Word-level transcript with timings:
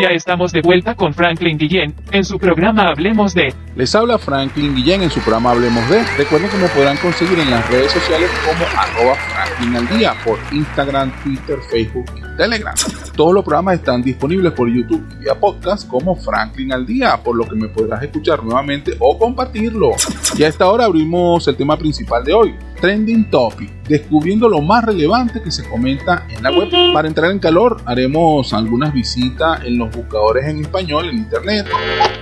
Ya 0.00 0.08
estamos 0.08 0.50
de 0.50 0.60
vuelta 0.60 0.96
con 0.96 1.14
Franklin 1.14 1.56
Guillén 1.56 1.94
en 2.10 2.24
su 2.24 2.38
programa 2.38 2.88
Hablemos 2.88 3.32
de. 3.32 3.54
Les 3.76 3.94
habla 3.94 4.18
Franklin 4.18 4.74
Guillén 4.74 5.02
en 5.02 5.10
su 5.10 5.20
programa 5.20 5.52
Hablemos 5.52 5.88
de. 5.88 6.02
Recuerden 6.18 6.50
que 6.50 6.56
me 6.56 6.68
podrán 6.68 6.96
conseguir 6.96 7.38
en 7.38 7.50
las 7.50 7.68
redes 7.70 7.92
sociales 7.92 8.28
como 8.44 8.64
arroba 8.76 9.14
Franklin 9.14 9.76
al 9.76 9.98
día 9.98 10.14
por 10.24 10.38
Instagram, 10.50 11.12
Twitter, 11.22 11.58
Facebook 11.70 12.06
Telegram. 12.36 12.74
Todos 13.16 13.32
los 13.32 13.44
programas 13.44 13.76
están 13.76 14.02
disponibles 14.02 14.52
por 14.52 14.68
YouTube 14.68 15.06
y 15.12 15.24
vía 15.24 15.38
podcast 15.38 15.88
como 15.88 16.16
Franklin 16.16 16.72
al 16.72 16.84
día, 16.84 17.20
por 17.22 17.36
lo 17.36 17.44
que 17.46 17.54
me 17.54 17.68
podrás 17.68 18.02
escuchar 18.02 18.42
nuevamente 18.42 18.96
o 18.98 19.18
compartirlo. 19.18 19.90
Y 20.36 20.42
a 20.42 20.48
esta 20.48 20.68
hora 20.68 20.84
abrimos 20.84 21.46
el 21.46 21.56
tema 21.56 21.76
principal 21.76 22.24
de 22.24 22.32
hoy, 22.32 22.54
Trending 22.80 23.30
Topic, 23.30 23.70
descubriendo 23.88 24.48
lo 24.48 24.60
más 24.60 24.84
relevante 24.84 25.40
que 25.42 25.50
se 25.50 25.68
comenta 25.68 26.26
en 26.28 26.42
la 26.42 26.50
web. 26.50 26.68
Para 26.92 27.08
entrar 27.08 27.30
en 27.30 27.38
calor, 27.38 27.76
haremos 27.84 28.52
algunas 28.52 28.92
visitas 28.92 29.64
en 29.64 29.78
los 29.78 29.94
buscadores 29.94 30.46
en 30.46 30.60
español 30.60 31.08
en 31.08 31.18
internet, 31.18 31.66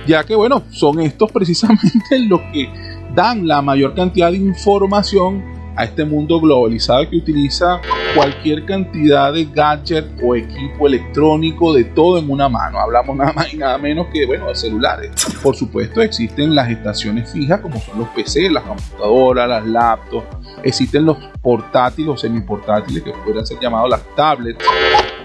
ya 0.05 0.23
que 0.23 0.35
bueno, 0.35 0.63
son 0.69 0.99
estos 0.99 1.31
precisamente 1.31 2.19
los 2.27 2.41
que 2.53 2.69
dan 3.15 3.47
la 3.47 3.61
mayor 3.61 3.93
cantidad 3.93 4.31
de 4.31 4.37
información 4.37 5.52
a 5.75 5.83
este 5.85 6.05
mundo 6.05 6.39
globalizado 6.39 7.09
que 7.09 7.17
utiliza 7.17 7.81
cualquier 8.15 8.65
cantidad 8.65 9.33
de 9.33 9.45
gadget 9.45 10.05
o 10.23 10.35
equipo 10.35 10.87
electrónico 10.87 11.73
de 11.73 11.85
todo 11.85 12.19
en 12.19 12.29
una 12.29 12.47
mano. 12.49 12.79
Hablamos 12.79 13.15
nada 13.15 13.33
más 13.33 13.53
y 13.53 13.57
nada 13.57 13.77
menos 13.77 14.07
que 14.13 14.25
bueno, 14.25 14.47
de 14.47 14.55
celulares. 14.55 15.11
Por 15.41 15.55
supuesto 15.55 16.01
existen 16.01 16.53
las 16.53 16.69
estaciones 16.69 17.31
fijas 17.31 17.59
como 17.61 17.79
son 17.79 17.99
los 17.99 18.09
PC, 18.09 18.49
las 18.51 18.63
computadoras, 18.63 19.49
las 19.49 19.65
laptops. 19.65 20.27
Existen 20.63 21.05
los 21.05 21.17
portátiles 21.41 22.09
o 22.09 22.17
semiportátiles 22.17 23.03
que 23.03 23.11
pueden 23.11 23.45
ser 23.45 23.59
llamados 23.59 23.89
las 23.89 24.01
tablets 24.15 24.63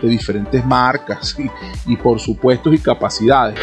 de 0.00 0.08
diferentes 0.08 0.64
marcas 0.64 1.36
y, 1.86 1.92
y 1.92 1.96
por 1.96 2.18
supuesto 2.20 2.72
y 2.72 2.78
capacidades. 2.78 3.58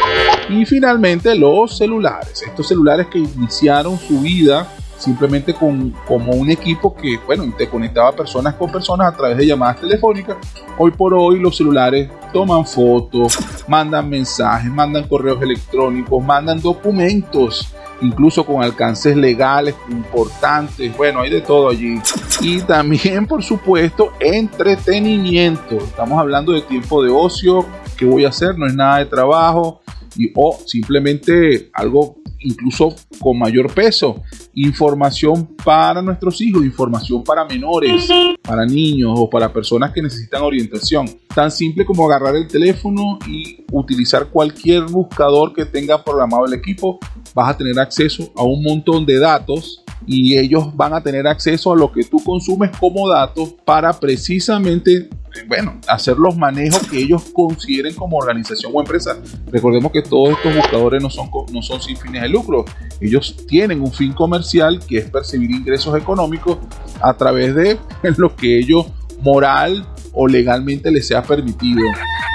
Y 0.48 0.64
finalmente 0.64 1.34
los 1.34 1.76
celulares. 1.76 2.42
Estos 2.46 2.68
celulares 2.68 3.08
que 3.08 3.18
iniciaron 3.18 3.98
su 3.98 4.20
vida 4.20 4.68
simplemente 4.98 5.54
con, 5.54 5.90
como 6.06 6.32
un 6.32 6.50
equipo 6.50 6.94
que, 6.94 7.18
bueno, 7.26 7.44
te 7.56 7.68
conectaba 7.68 8.12
personas 8.12 8.54
con 8.54 8.70
personas 8.70 9.12
a 9.12 9.16
través 9.16 9.36
de 9.36 9.46
llamadas 9.46 9.80
telefónicas. 9.80 10.36
Hoy 10.78 10.90
por 10.90 11.14
hoy 11.14 11.38
los 11.38 11.56
celulares 11.56 12.10
toman 12.32 12.66
fotos, 12.66 13.38
mandan 13.68 14.08
mensajes, 14.08 14.70
mandan 14.70 15.06
correos 15.08 15.40
electrónicos, 15.42 16.24
mandan 16.24 16.60
documentos, 16.60 17.74
incluso 18.00 18.44
con 18.44 18.62
alcances 18.62 19.16
legales 19.16 19.74
importantes. 19.88 20.96
Bueno, 20.96 21.20
hay 21.20 21.30
de 21.30 21.40
todo 21.40 21.70
allí. 21.70 22.00
Y 22.40 22.60
también, 22.62 23.26
por 23.26 23.42
supuesto, 23.42 24.12
entretenimiento. 24.20 25.76
Estamos 25.76 26.18
hablando 26.18 26.52
de 26.52 26.62
tiempo 26.62 27.02
de 27.02 27.10
ocio, 27.10 27.64
¿qué 27.96 28.04
voy 28.04 28.24
a 28.24 28.28
hacer? 28.28 28.58
No 28.58 28.66
es 28.66 28.74
nada 28.74 28.98
de 28.98 29.06
trabajo. 29.06 29.80
Y, 30.18 30.32
o 30.34 30.58
simplemente 30.64 31.68
algo 31.74 32.16
incluso 32.40 32.94
con 33.20 33.38
mayor 33.38 33.72
peso. 33.72 34.22
Información 34.58 35.46
para 35.62 36.00
nuestros 36.00 36.40
hijos, 36.40 36.64
información 36.64 37.22
para 37.22 37.44
menores, 37.44 38.08
para 38.40 38.64
niños 38.64 39.12
o 39.14 39.28
para 39.28 39.52
personas 39.52 39.92
que 39.92 40.00
necesitan 40.00 40.42
orientación. 40.42 41.06
Tan 41.34 41.50
simple 41.50 41.84
como 41.84 42.06
agarrar 42.06 42.34
el 42.34 42.48
teléfono 42.48 43.18
y 43.28 43.62
utilizar 43.70 44.28
cualquier 44.28 44.84
buscador 44.84 45.52
que 45.52 45.66
tenga 45.66 46.02
programado 46.02 46.46
el 46.46 46.54
equipo. 46.54 46.98
Vas 47.34 47.50
a 47.50 47.56
tener 47.58 47.78
acceso 47.78 48.32
a 48.34 48.44
un 48.44 48.62
montón 48.62 49.04
de 49.04 49.18
datos 49.18 49.84
y 50.06 50.38
ellos 50.38 50.74
van 50.74 50.94
a 50.94 51.02
tener 51.02 51.26
acceso 51.26 51.72
a 51.72 51.76
lo 51.76 51.92
que 51.92 52.04
tú 52.04 52.22
consumes 52.24 52.70
como 52.78 53.10
datos 53.10 53.54
para 53.66 53.92
precisamente 53.92 55.10
bueno, 55.46 55.80
hacer 55.88 56.16
los 56.16 56.36
manejos 56.36 56.86
que 56.88 56.98
ellos 56.98 57.24
consideren 57.32 57.94
como 57.94 58.16
organización 58.16 58.72
o 58.74 58.80
empresa. 58.80 59.16
Recordemos 59.50 59.92
que 59.92 60.02
todos 60.02 60.36
estos 60.36 60.54
buscadores 60.54 61.02
no 61.02 61.10
son, 61.10 61.28
no 61.52 61.62
son 61.62 61.80
sin 61.80 61.96
fines 61.96 62.22
de 62.22 62.28
lucro. 62.28 62.64
Ellos 63.00 63.36
tienen 63.46 63.80
un 63.80 63.92
fin 63.92 64.12
comercial 64.12 64.80
que 64.86 64.98
es 64.98 65.10
percibir 65.10 65.50
ingresos 65.50 65.96
económicos 65.96 66.58
a 67.00 67.14
través 67.14 67.54
de 67.54 67.78
lo 68.16 68.34
que 68.34 68.58
ellos 68.58 68.86
moral 69.20 69.86
o 70.12 70.26
legalmente 70.26 70.90
les 70.90 71.06
sea 71.06 71.22
permitido. 71.22 71.82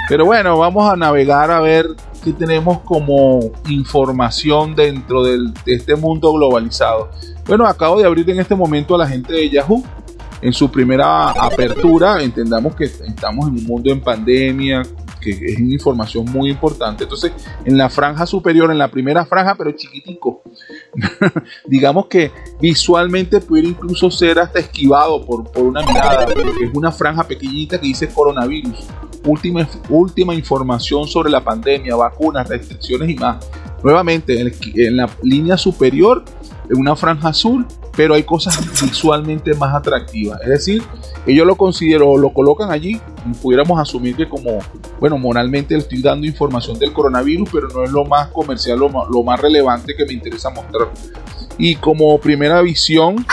Pero 0.08 0.26
bueno, 0.26 0.58
vamos 0.58 0.92
a 0.92 0.96
navegar 0.96 1.52
a 1.52 1.60
ver 1.62 1.88
qué 2.24 2.34
tenemos 2.34 2.80
como 2.82 3.52
información 3.70 4.76
dentro 4.76 5.24
de 5.24 5.52
este 5.66 5.96
mundo 5.96 6.32
globalizado. 6.34 7.10
Bueno, 7.48 7.66
acabo 7.66 8.00
de 8.00 8.06
abrir 8.06 8.30
en 8.30 8.40
este 8.40 8.56
momento 8.56 8.96
a 8.96 9.00
la 9.00 9.08
gente 9.08 9.34
de 9.34 9.50
Yahoo 9.50 9.84
en 10.42 10.54
su 10.54 10.72
primera 10.72 11.30
apertura, 11.32 12.22
entendamos 12.22 12.76
que 12.76 12.86
estamos 12.86 13.48
en 13.48 13.56
un 13.56 13.64
mundo 13.64 13.92
en 13.92 14.02
pandemia, 14.02 14.84
que 15.22 15.30
es 15.30 15.60
una 15.60 15.74
información 15.74 16.26
muy 16.26 16.50
importante. 16.50 17.04
Entonces, 17.04 17.32
en 17.64 17.78
la 17.78 17.90
franja 17.90 18.26
superior, 18.26 18.72
en 18.72 18.80
la 18.80 18.90
primera 18.90 19.26
franja, 19.26 19.56
pero 19.56 19.72
chiquitico, 19.72 20.42
digamos 21.68 22.08
que 22.08 22.32
visualmente 22.60 23.40
puede 23.40 23.68
incluso 23.68 24.10
ser 24.10 24.40
hasta 24.40 24.60
esquivado 24.60 25.24
por, 25.26 25.50
por 25.52 25.64
una 25.64 25.82
mirada, 25.86 26.26
porque 26.26 26.66
es 26.66 26.72
una 26.74 26.92
franja 26.92 27.24
pequeñita 27.24 27.80
que 27.80 27.88
dice 27.88 28.10
coronavirus. 28.10 28.88
Última, 29.24 29.68
última 29.90 30.34
información 30.34 31.08
sobre 31.08 31.30
la 31.30 31.44
pandemia, 31.44 31.96
vacunas, 31.96 32.50
restricciones 32.50 33.10
y 33.10 33.16
más. 33.16 33.48
Nuevamente, 33.84 34.40
en, 34.40 34.52
en 34.76 34.98
la 34.98 35.10
línea 35.22 35.58
superior, 35.58 36.26
en 36.68 36.78
una 36.78 36.96
franja 36.96 37.30
azul, 37.30 37.68
pero 37.96 38.14
hay 38.14 38.24
cosas 38.24 38.58
visualmente 38.82 39.54
más 39.54 39.76
atractivas. 39.76 40.40
Es 40.42 40.50
decir, 40.50 40.84
ellos 41.26 41.46
lo 41.46 41.56
consideran 41.56 42.08
o 42.08 42.18
lo 42.18 42.34
colocan 42.34 42.72
allí, 42.72 43.00
pudiéramos 43.42 43.80
asumir 43.80 44.16
que 44.16 44.28
como, 44.28 44.60
bueno, 45.00 45.18
moralmente 45.18 45.74
le 45.74 45.82
estoy 45.82 46.02
dando 46.02 46.26
información 46.26 46.80
del 46.80 46.94
coronavirus, 46.94 47.50
pero 47.52 47.68
no 47.70 47.84
es 47.84 47.92
lo 47.92 48.06
más 48.06 48.30
comercial, 48.30 48.80
lo 48.80 49.24
más, 49.24 49.40
relevante 49.40 49.96
que 49.96 50.06
me 50.06 50.14
interesa 50.14 50.50
mostrar. 50.50 50.90
Y 51.58 51.76
como 51.76 52.20
primera 52.20 52.62
visión, 52.62 53.26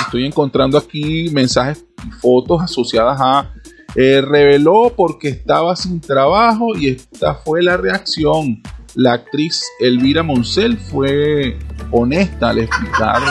estoy 0.00 0.26
encontrando 0.26 0.78
aquí 0.78 1.30
mensajes 1.30 1.84
y 2.06 2.10
fotos 2.10 2.62
asociadas 2.62 3.18
a 3.20 3.52
eh, 3.94 4.20
reveló 4.20 4.92
porque 4.94 5.28
estaba 5.28 5.74
sin 5.74 6.00
trabajo 6.00 6.76
y 6.76 6.90
esta 6.90 7.34
fue 7.34 7.62
la 7.62 7.76
reacción. 7.78 8.62
La 8.94 9.14
actriz 9.14 9.62
Elvira 9.80 10.22
Moncel 10.22 10.78
fue 10.78 11.58
honesta 11.90 12.50
al 12.50 12.58
explicar 12.58 13.22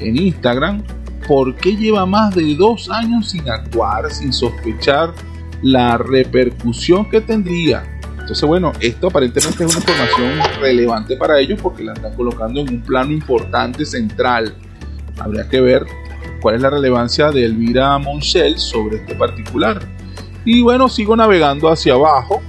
en 0.00 0.16
Instagram 0.20 0.82
por 1.26 1.54
qué 1.54 1.76
lleva 1.76 2.06
más 2.06 2.34
de 2.34 2.54
dos 2.54 2.90
años 2.90 3.30
sin 3.30 3.48
actuar, 3.48 4.10
sin 4.10 4.32
sospechar 4.32 5.12
la 5.62 5.98
repercusión 5.98 7.08
que 7.08 7.20
tendría. 7.20 7.84
Entonces, 8.18 8.48
bueno, 8.48 8.72
esto 8.80 9.08
aparentemente 9.08 9.64
es 9.64 9.76
una 9.76 9.80
información 9.80 10.60
relevante 10.60 11.16
para 11.16 11.38
ellos 11.38 11.60
porque 11.62 11.82
la 11.82 11.92
están 11.92 12.14
colocando 12.14 12.60
en 12.60 12.68
un 12.68 12.80
plano 12.80 13.12
importante, 13.12 13.84
central. 13.84 14.54
Habría 15.18 15.48
que 15.48 15.60
ver 15.60 15.84
cuál 16.40 16.56
es 16.56 16.62
la 16.62 16.70
relevancia 16.70 17.30
de 17.30 17.44
Elvira 17.44 17.98
Moncel 17.98 18.58
sobre 18.58 18.96
este 18.98 19.14
particular. 19.14 19.80
Y 20.44 20.62
bueno, 20.62 20.88
sigo 20.88 21.16
navegando 21.16 21.68
hacia 21.68 21.94
abajo. 21.94 22.40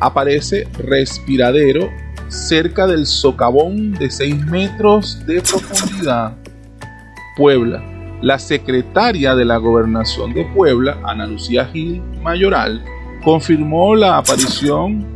Aparece 0.00 0.68
respiradero 0.78 1.90
cerca 2.28 2.86
del 2.86 3.06
socavón 3.06 3.92
de 3.92 4.10
6 4.10 4.46
metros 4.46 5.24
de 5.26 5.42
profundidad. 5.42 6.36
Puebla. 7.40 7.82
La 8.20 8.38
secretaria 8.38 9.34
de 9.34 9.46
la 9.46 9.56
gobernación 9.56 10.34
de 10.34 10.44
Puebla, 10.44 10.98
Ana 11.04 11.26
Lucía 11.26 11.64
Gil 11.64 12.02
Mayoral, 12.22 12.84
confirmó 13.24 13.96
la 13.96 14.18
aparición 14.18 15.06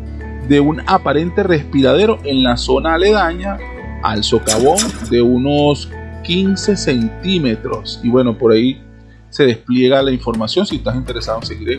de 0.49 0.59
un 0.59 0.81
aparente 0.87 1.43
respiradero 1.43 2.19
en 2.25 2.43
la 2.43 2.57
zona 2.57 2.95
aledaña 2.95 3.59
al 4.03 4.25
socavón 4.25 4.79
de 5.11 5.21
unos 5.21 5.91
15 6.23 6.79
centímetros. 6.79 8.01
Y 8.03 8.09
bueno, 8.09 8.39
por 8.39 8.53
ahí 8.53 8.81
se 9.29 9.45
despliega 9.45 10.03
la 10.03 10.11
información 10.11 10.65
si 10.65 10.77
estás 10.77 10.97
interesado 10.97 11.41
en 11.41 11.47
seguir 11.47 11.79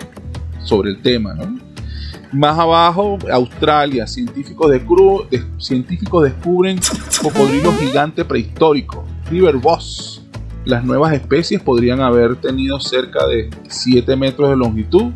sobre 0.62 0.92
el 0.92 1.02
tema. 1.02 1.34
Más 2.32 2.60
abajo, 2.60 3.18
Australia, 3.32 4.06
científicos, 4.06 4.70
de 4.70 5.44
científicos 5.58 6.24
descubren 6.24 6.80
cocodrilo 7.20 7.74
gigante 7.80 8.24
prehistórico, 8.24 9.04
River 9.32 9.56
Boss 9.58 10.15
las 10.66 10.84
nuevas 10.84 11.14
especies 11.14 11.62
podrían 11.62 12.02
haber 12.02 12.36
tenido 12.38 12.80
cerca 12.80 13.26
de 13.28 13.50
7 13.68 14.16
metros 14.16 14.50
de 14.50 14.58
longitud, 14.58 15.12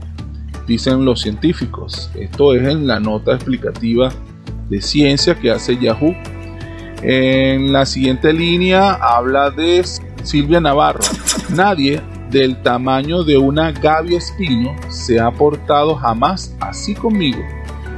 dicen 0.67 1.03
los 1.03 1.21
científicos. 1.21 2.11
Esto 2.15 2.53
es 2.53 2.67
en 2.67 2.85
la 2.87 2.99
nota 2.99 3.33
explicativa 3.33 4.09
de 4.69 4.81
ciencia 4.81 5.35
que 5.35 5.51
hace 5.51 5.77
Yahoo. 5.77 6.15
En 7.01 7.73
la 7.73 7.85
siguiente 7.85 8.31
línea 8.31 8.93
habla 8.93 9.49
de 9.49 9.83
Silvia 10.23 10.61
Navarro. 10.61 10.99
Nadie 11.49 12.01
del 12.29 12.61
tamaño 12.61 13.23
de 13.23 13.37
una 13.37 13.71
gavia 13.71 14.19
espino 14.19 14.75
se 14.89 15.19
ha 15.19 15.31
portado 15.31 15.95
jamás 15.95 16.55
así 16.59 16.93
conmigo. 16.93 17.39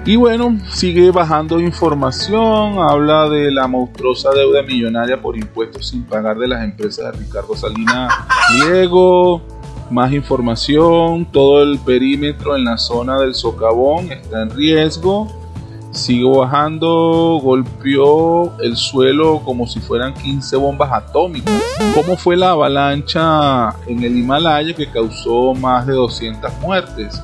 Y 0.03 0.15
bueno, 0.15 0.57
sigue 0.71 1.12
bajando 1.12 1.59
información, 1.59 2.80
habla 2.80 3.30
de 3.30 3.51
la 3.51 3.68
monstruosa 3.68 4.31
deuda 4.31 4.63
millonaria 4.63 5.21
por 5.21 5.38
impuestos 5.38 5.89
sin 5.89 6.03
pagar 6.06 6.39
de 6.39 6.48
las 6.48 6.63
empresas 6.63 7.12
de 7.12 7.19
Ricardo 7.19 7.56
Salinas 7.56 8.12
Diego. 8.51 9.44
Más 9.92 10.12
información, 10.12 11.25
todo 11.31 11.62
el 11.62 11.77
perímetro 11.77 12.56
en 12.56 12.63
la 12.63 12.77
zona 12.77 13.19
del 13.19 13.36
socavón 13.36 14.12
está 14.12 14.42
en 14.42 14.50
riesgo. 14.50 15.27
Sigo 15.92 16.39
bajando, 16.39 17.39
golpeó 17.44 18.57
el 18.59 18.77
suelo 18.77 19.42
como 19.44 19.68
si 19.68 19.81
fueran 19.81 20.15
15 20.15 20.56
bombas 20.56 20.92
atómicas. 20.92 21.62
¿Cómo 21.94 22.18
fue 22.18 22.38
la 22.38 22.51
avalancha 22.51 23.75
en 23.86 24.03
el 24.03 24.18
Himalaya 24.18 24.74
que 24.74 24.89
causó 24.89 25.53
más 25.53 25.86
de 25.86 25.94
200 25.94 26.51
muertes? 26.59 27.21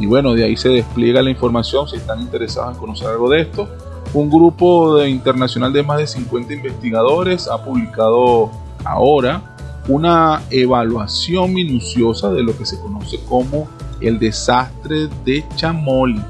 Y 0.00 0.06
bueno, 0.06 0.32
de 0.32 0.44
ahí 0.44 0.56
se 0.56 0.70
despliega 0.70 1.22
la 1.22 1.30
información 1.30 1.86
si 1.86 1.96
están 1.96 2.20
interesados 2.20 2.74
en 2.74 2.80
conocer 2.80 3.08
algo 3.08 3.28
de 3.28 3.42
esto. 3.42 3.68
Un 4.14 4.28
grupo 4.28 4.96
de 4.96 5.08
internacional 5.08 5.72
de 5.72 5.82
más 5.82 5.98
de 5.98 6.06
50 6.06 6.54
investigadores 6.54 7.46
ha 7.46 7.62
publicado 7.62 8.50
ahora 8.84 9.42
una 9.88 10.42
evaluación 10.50 11.52
minuciosa 11.52 12.30
de 12.32 12.42
lo 12.42 12.56
que 12.56 12.64
se 12.64 12.80
conoce 12.80 13.20
como 13.28 13.68
el 14.00 14.18
desastre 14.18 15.08
de 15.24 15.44
Chamoli, 15.56 16.20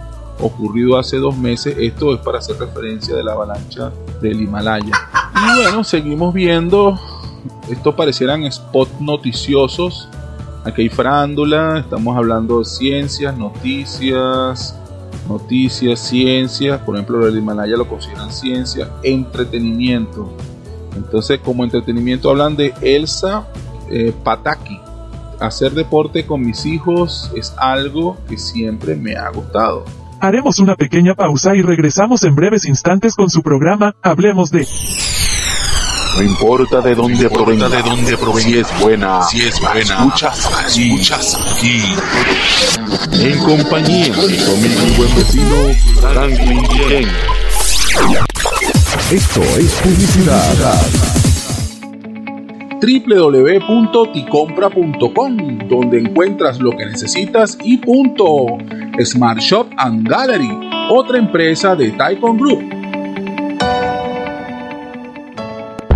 ocurrido 0.41 0.99
hace 0.99 1.19
dos 1.19 1.37
meses. 1.37 1.77
Esto 1.79 2.15
es 2.15 2.21
para 2.21 2.39
hacer 2.39 2.59
referencia 2.59 3.15
de 3.15 3.23
la 3.23 3.33
avalancha 3.33 3.93
del 4.21 4.41
Himalaya. 4.41 4.93
Y 5.35 5.63
bueno, 5.63 5.85
seguimos 5.85 6.35
viendo, 6.35 6.99
esto 7.69 7.95
parecieran 7.95 8.51
spots 8.51 9.01
noticiosos. 9.01 10.09
Aquí 10.65 10.83
hay 10.83 10.89
frándula, 10.91 11.79
estamos 11.79 12.17
hablando 12.17 12.59
de 12.59 12.67
ciencias, 12.67 13.37
noticias, 13.37 14.79
noticias, 15.27 15.99
ciencias. 16.01 16.81
Por 16.81 16.97
ejemplo, 16.97 17.27
el 17.27 17.39
Himalaya 17.39 17.77
lo 17.77 17.89
consideran 17.89 18.31
ciencia, 18.31 18.91
entretenimiento. 19.03 20.31
Entonces, 20.97 21.41
como 21.41 21.65
entretenimiento 21.65 22.29
hablan 22.29 22.57
de 22.57 22.75
Elsa 22.83 23.47
eh, 23.91 24.13
Pataki. 24.23 24.79
Hacer 25.41 25.73
deporte 25.73 26.27
con 26.27 26.43
mis 26.43 26.67
hijos 26.67 27.33
es 27.35 27.55
algo 27.57 28.19
que 28.29 28.37
siempre 28.37 28.95
me 28.97 29.17
ha 29.17 29.31
gustado. 29.31 29.85
Haremos 30.21 30.59
una 30.59 30.77
pequeña 30.77 31.15
pausa 31.15 31.57
y 31.57 31.63
regresamos 31.63 32.25
en 32.25 32.35
breves 32.35 32.67
instantes 32.67 33.15
con 33.15 33.31
su 33.31 33.43
programa 33.43 33.97
Hablemos 34.03 34.51
de... 34.51 34.67
No 36.17 36.23
importa 36.23 36.81
de 36.81 36.95
dónde 36.95 37.29
provenga, 37.31 37.69
de 37.69 37.83
dónde 37.83 38.17
provenga, 38.17 38.49
si 38.49 38.59
es 38.59 38.81
buena, 38.81 39.23
si 39.23 39.41
es 39.41 39.61
buena, 39.61 39.81
escuchas, 39.81 40.51
aquí, 40.59 40.93
escuchas 40.93 41.57
aquí. 41.57 41.83
En 43.21 43.39
compañía 43.39 44.15
de 44.15 44.29
mi 44.29 44.37
buen 44.97 45.15
vecino 45.15 45.73
Franklin 46.01 46.65
Jen. 46.65 47.09
Esto 49.11 49.43
es 49.59 49.73
publicidad 49.83 50.81
www.ticompra.com, 52.81 55.59
donde 55.69 55.99
encuentras 55.99 56.59
lo 56.61 56.71
que 56.73 56.87
necesitas 56.87 57.59
y 57.63 57.77
punto. 57.79 58.59
Smart 59.05 59.39
Shop 59.41 59.69
and 59.77 60.09
Gallery, 60.09 60.51
otra 60.91 61.19
empresa 61.19 61.77
de 61.77 61.91
Taikon 61.93 62.39
Group. 62.39 62.80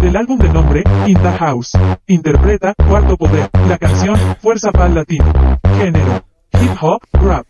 Del 0.05 0.19
álbum 0.19 0.37
de 0.37 0.51
nombre, 0.51 0.85
In 1.07 1.15
the 1.15 1.33
House, 1.39 1.71
interpreta 2.09 2.75
Cuarto 2.75 3.17
Poder, 3.17 3.49
la 3.67 3.79
canción 3.79 4.19
Fuerza 4.43 4.71
Pal 4.71 4.95
Latino, 4.95 5.33
género, 5.79 6.23
hip 6.61 6.73
hop, 6.79 7.01
rap. 7.15 7.47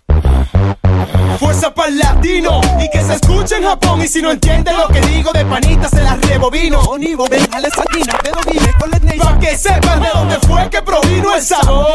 Fuerza 1.40 1.74
para 1.74 1.88
el 1.88 1.98
latino 1.98 2.60
y 2.80 2.88
que 2.90 3.02
se 3.02 3.14
escuche 3.14 3.56
en 3.56 3.64
Japón. 3.64 4.00
Y 4.02 4.06
si 4.06 4.22
no 4.22 4.30
entiende 4.30 4.72
lo 4.72 4.86
que 4.86 5.00
digo, 5.00 5.32
de 5.32 5.44
panita 5.44 5.88
se 5.88 6.00
las 6.00 6.20
rebobino. 6.28 6.78
Onivo, 6.82 7.26
déjale 7.28 7.70
saquina, 7.70 8.14
pero 8.22 8.40
dime 8.48 8.72
con 8.78 8.90
la 8.90 9.00
Pa' 9.18 9.38
que 9.38 9.56
sepan 9.56 10.00
de 10.00 10.08
dónde 10.14 10.36
fue 10.46 10.70
que 10.70 10.80
provino 10.82 11.34
el 11.34 11.42
sabor. 11.42 11.93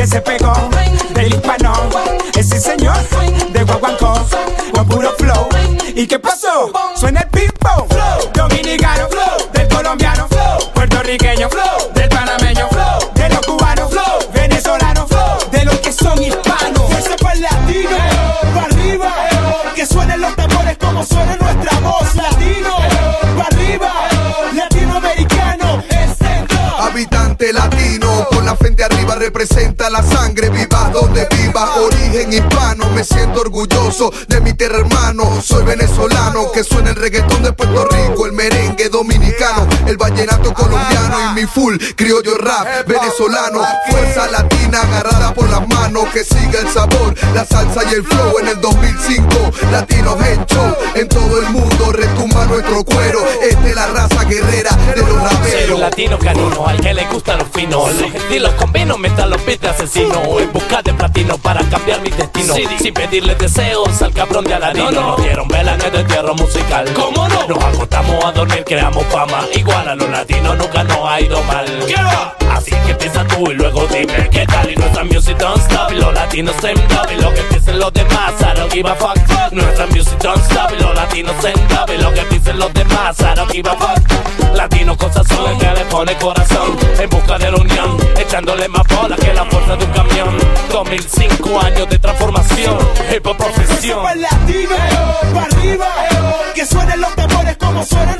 Que 0.00 0.06
se 0.06 0.20
pegó 0.22 0.54
del 1.10 1.28
hispano. 1.28 1.74
Ese 2.34 2.58
señor 2.58 2.96
de 3.52 3.64
Guaguancó 3.64 4.14
con 4.72 4.88
puro 4.88 5.12
flow. 5.18 5.46
¿Y 5.94 6.06
qué 6.06 6.18
pasó? 6.18 6.72
Suena 6.94 7.19
representa 29.40 29.88
la 29.88 30.02
sangre 30.02 30.50
viva 30.50 30.90
donde 30.92 31.26
viva. 31.30 31.76
Origen 31.76 32.30
hispano, 32.30 32.90
me 32.90 33.02
siento 33.02 33.40
orgulloso 33.40 34.12
de 34.28 34.38
mi 34.42 34.52
tierra 34.52 34.80
hermano. 34.80 35.40
Soy 35.40 35.64
venezolano, 35.64 36.52
que 36.52 36.62
suena 36.62 36.90
el 36.90 36.96
reggaetón 36.96 37.42
de 37.42 37.52
Puerto 37.52 37.86
Rico, 37.86 38.26
el 38.26 38.32
merengue 38.32 38.90
dominicano, 38.90 39.66
el 39.86 39.96
vallenato 39.96 40.52
colombiano 40.52 41.30
y 41.30 41.40
mi 41.40 41.46
full 41.46 41.76
criollo 41.96 42.36
rap 42.36 42.86
venezolano. 42.86 43.62
Fuerza 43.90 44.30
latina 44.30 44.82
agarrada 44.82 45.32
por 45.32 45.48
las 45.48 45.66
manos, 45.68 46.04
que 46.12 46.22
siga 46.22 46.60
el 46.60 46.68
sabor, 46.68 47.14
la 47.34 47.46
salsa 47.46 47.82
y 47.90 47.94
el 47.94 48.04
flow 48.04 48.40
en 48.40 48.48
el 48.48 48.60
2005. 48.60 49.26
Latinos 49.72 50.16
hecho 50.26 50.76
en 50.96 51.08
todo 51.08 51.40
el 51.40 51.48
mundo, 51.48 51.92
retumba 51.92 52.44
nuestro 52.44 52.84
cuero. 52.84 53.20
Esta 53.42 53.68
es 53.68 53.74
la 53.74 53.86
raza 53.86 54.24
guerrera 54.24 54.76
latino 55.80 56.18
canino 56.18 56.66
al 56.66 56.80
que 56.80 56.92
le 56.94 57.04
gusta 57.06 57.36
los 57.36 57.48
finos. 57.48 57.94
Los 57.94 58.14
estilos 58.14 58.52
combino 58.54 58.98
mientras 58.98 59.28
los 59.28 59.44
beats 59.44 59.62
de 59.62 59.68
asesino 59.68 60.38
En 60.38 60.52
busca 60.52 60.82
de 60.82 60.92
platino 60.92 61.38
para 61.38 61.62
cambiar 61.64 62.00
mi 62.02 62.10
destino. 62.10 62.54
Sin 62.78 62.94
pedirle 62.94 63.34
deseos 63.34 64.00
al 64.02 64.12
cabrón 64.12 64.44
de 64.44 64.54
Aladino. 64.54 64.90
No, 64.90 65.00
nos 65.16 65.22
dieron 65.22 65.48
vela 65.48 65.74
en 65.74 65.80
el 65.80 65.94
entierro 65.94 66.34
musical. 66.34 66.92
¿Cómo 66.94 67.28
no? 67.28 67.48
Nos 67.48 67.64
acostamos 67.64 68.24
a 68.24 68.32
dormir, 68.32 68.64
creamos 68.66 69.04
fama. 69.06 69.46
Igual 69.54 69.88
a 69.88 69.94
los 69.94 70.08
latinos 70.10 70.56
nunca 70.58 70.84
nos 70.84 70.98
ha 71.08 71.20
ido 71.20 71.42
mal. 71.44 71.66
Así 72.52 72.72
que 72.86 72.94
piensa 72.94 73.24
tú 73.26 73.50
y 73.50 73.54
luego 73.54 73.86
dime 73.86 74.28
qué 74.30 74.39
latinos 76.30 76.54
same 76.60 76.80
up 76.94 77.10
Y 77.10 77.20
lo 77.20 77.34
que 77.34 77.42
piensen 77.42 77.78
los 77.80 77.92
demás 77.92 78.34
I 78.40 78.56
don't 78.56 78.98
fuck. 78.98 79.52
Nuestra 79.52 79.86
music 79.88 80.18
don't 80.22 80.38
stop 80.44 80.70
Y 80.72 80.80
los 80.80 80.94
latinos 80.94 81.34
same 81.40 81.64
up 81.74 81.90
Y 81.92 82.00
lo 82.00 82.12
que 82.14 82.22
piensen 82.22 82.58
los 82.58 82.72
demás 82.72 83.18
I 83.20 83.34
don't 83.34 83.50
fuck. 83.50 84.54
Latino 84.54 84.96
cosas 84.96 85.26
son 85.26 85.50
el 85.50 85.58
que 85.58 85.72
le 85.72 85.84
pone 85.86 86.14
corazón 86.18 86.78
En 87.00 87.10
busca 87.10 87.36
de 87.38 87.50
la 87.50 87.56
unión 87.56 87.96
Echándole 88.16 88.68
más 88.68 88.86
bola 88.88 89.16
que 89.16 89.34
la 89.34 89.44
fuerza 89.44 89.76
de 89.76 89.84
un 89.84 89.92
camión. 89.92 90.38
2005 90.70 91.60
años 91.60 91.88
de 91.88 91.98
transformación 91.98 92.78
Hip 93.12 93.26
hop 93.26 93.36
profesión. 93.36 94.02
Para 94.02 94.14
el 94.14 94.22
latino, 94.22 94.76
para 95.34 95.46
arriba, 95.46 95.88
que 96.54 96.64
suenen 96.64 97.00
los 97.00 97.14
tambores 97.16 97.56
como 97.56 97.84
suena 97.84 98.19